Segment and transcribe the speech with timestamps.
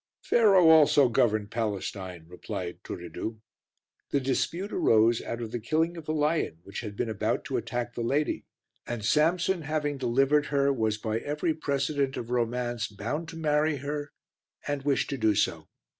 [0.23, 3.37] "Pharaoh also governed Palestine," replied Turiddu.
[4.09, 7.57] The dispute arose out of the killing of the lion which had been about to
[7.57, 8.47] attack the lady,
[8.87, 14.11] and Samson, having delivered her, was by every precedent of romance bound to marry her
[14.67, 15.67] and wished to do so.